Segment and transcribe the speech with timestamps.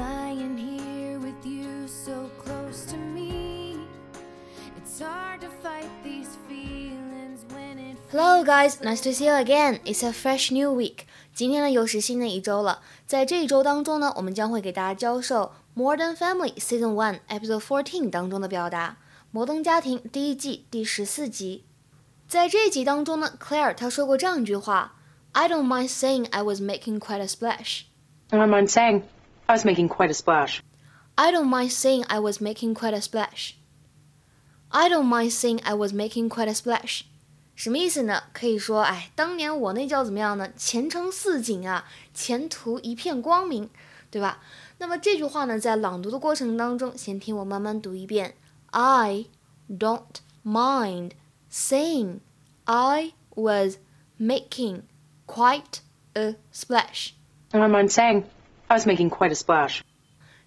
[0.00, 3.76] lying here with you so close to me.
[4.78, 8.80] It's hard to fight these feelings when it Hello, guys.
[8.82, 9.80] Nice to see you again.
[9.84, 11.06] It's a fresh new week.
[11.34, 12.80] 今天呢，又是新的一周了。
[13.06, 18.96] 在这一周当中呢，我们将会给大家教授《Modern Family》Season One Episode Fourteen 当中的表达，《
[19.30, 21.64] 摩登家庭》第一季第十四集。
[22.26, 24.92] 在这一集当中呢，Claire 她说过这样一句话：“
[25.32, 27.82] I don't mind saying I was making quite a splash.”
[28.30, 29.02] I don't mind saying
[29.50, 30.60] I was making quite a splash.
[31.14, 33.54] I don't mind saying I was making quite a splash.
[34.68, 37.02] I don't mind saying I was making quite a splash.
[37.54, 38.24] 什么意思呢？
[38.34, 40.52] 可以说，哎，当年我那叫怎么样呢？
[40.56, 43.70] 前程似锦啊，前途一片光明，
[44.10, 44.42] 对吧？
[44.78, 48.34] 那么这句话呢，在朗读的过程当中，先听我慢慢读一遍。
[48.72, 49.26] I
[49.70, 51.12] don't mind
[51.50, 52.18] saying
[52.64, 53.78] I was
[54.20, 54.82] making
[55.26, 55.80] quite
[56.12, 57.12] a splash.
[57.52, 58.24] I don't mind saying
[58.71, 59.81] I was making quite a splash.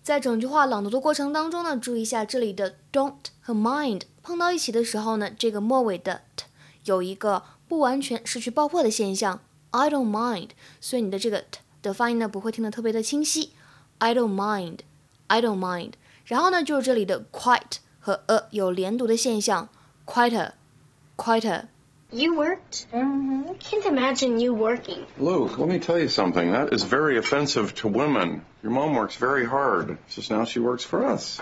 [0.00, 6.44] 在整句话朗读的过程当中呢，注意一下这里的 don't 和 mind 碰到一起的时候呢，这个末尾的 t
[6.84, 9.40] 有一个不完全失去爆破的现象。
[9.72, 13.54] I don't mind，所以你的这个 t 的发音呢不会听得特别的清晰。
[13.98, 15.94] I don't mind，I don't mind。
[16.24, 19.68] 然后呢，就是这里的 quite 和 a 有连读的现象
[20.06, 21.68] ，quite a，quite a。
[22.12, 22.86] You worked?
[22.92, 23.50] Mm-hmm.
[23.50, 25.06] I can't imagine you working.
[25.16, 26.52] Luke, let me tell you something.
[26.52, 28.44] That is very offensive to women.
[28.62, 29.92] Your mom works very hard.
[30.06, 31.40] It's just now she works for us.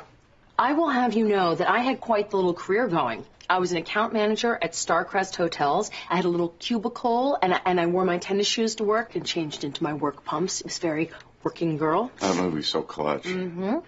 [0.57, 3.25] I will have you know that I had quite the little career going.
[3.49, 5.91] I was an account manager at Starcrest Hotels.
[6.09, 9.17] I had a little cubicle, and I, and I wore my tennis shoes to work
[9.17, 10.61] and changed into my work pumps.
[10.61, 11.11] It was very
[11.43, 12.13] working girl.
[12.21, 13.25] That movie's so clutch.
[13.25, 13.79] Mm-hmm.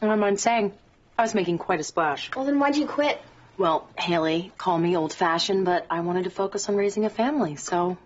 [0.00, 0.72] And I mind saying,
[1.16, 2.34] I was making quite a splash.
[2.34, 3.22] Well, then why'd you quit?
[3.58, 7.96] Well, Haley, call me old-fashioned, but I wanted to focus on raising a family, so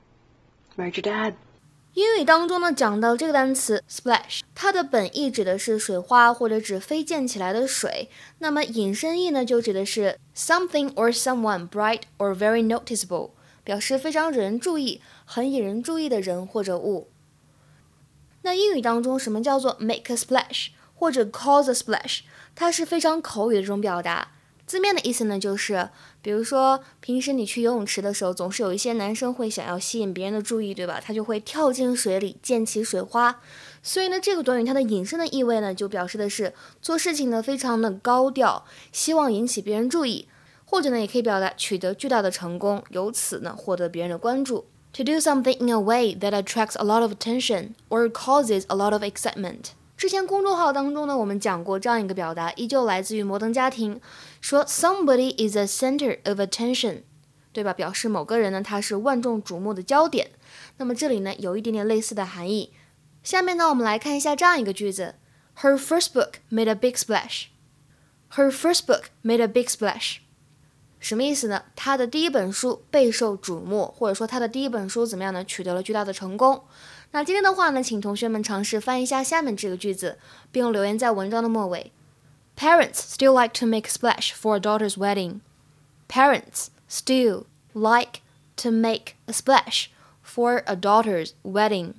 [0.76, 1.34] married your dad.
[1.94, 8.10] 英语当中呢，讲到这个单词 splash，它的本意指的是水花或者指飞溅起来的水。
[8.40, 13.30] 那么引申义呢，就指的是 something or someone bright or very noticeable，
[13.64, 17.08] 表示非常惹人注意、很引人注意的人或者物。
[18.42, 22.20] 那英语当中，什么叫做 make a splash 或者 cause a splash？
[22.54, 24.32] 它是非常口语的这种表达。
[24.66, 25.88] 字面的意思呢，就是
[26.20, 31.00] 比如说平时你去游泳池的时候，总是有一些男生会想要吸引别人的注意，对吧？
[31.00, 33.40] 他就会跳进水里溅起水花。
[33.80, 40.26] 所以呢，这个短语它的引申的意味呢，就表示的是做事情呢非常的高调，希望引起别人注意，
[40.64, 44.66] 或者呢也可以表达取得巨大的成功，由此呢获得别人的关注。
[44.94, 48.92] To do something in a way that attracts a lot of attention or causes a lot
[48.92, 49.66] of excitement。
[49.96, 53.96] 之前公众号当中呢，我们讲过这样一个表达，依旧来自于《摩登家庭》，
[54.42, 57.02] 说 somebody is a center of attention，
[57.52, 57.72] 对吧？
[57.72, 60.32] 表示某个人呢，他是万众瞩目的焦点。
[60.76, 62.74] 那么这里呢，有一点点类似的含义。
[63.22, 65.14] 下面呢，我们来看一下这样一个句子
[65.62, 67.46] ：Her first book made a big splash.
[68.32, 70.18] Her first book made a big splash.
[71.00, 71.62] 什么意思呢？
[71.74, 75.42] 她的第一本书备受瞩目，或者说她的第一本书怎么样呢？
[75.42, 76.64] 取得了巨大的成功。
[77.11, 80.17] 那今天的话呢，请同学们尝试翻译一下下面这个句子，
[80.51, 81.91] 并留言在文章的末尾。
[82.57, 85.39] Parents still like to make a splash for a daughter's wedding.
[86.07, 88.21] Parents still like
[88.57, 89.87] to make a splash
[90.23, 91.93] for a daughter's wedding.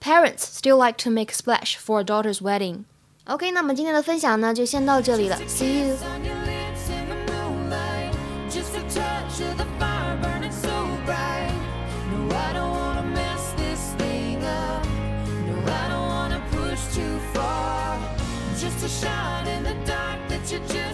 [0.00, 2.84] Parents still like to make a splash for a daughter's wedding.
[3.24, 5.36] OK，那么今天的分享呢，就先到这里了。
[5.48, 6.51] See you.
[18.83, 20.92] A shine in the dark that you just